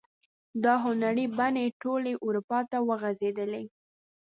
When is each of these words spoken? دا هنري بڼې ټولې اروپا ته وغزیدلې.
دا 0.63 0.73
هنري 0.85 1.25
بڼې 1.37 1.65
ټولې 1.81 2.13
اروپا 2.25 2.59
ته 2.71 2.77
وغزیدلې. 2.89 3.63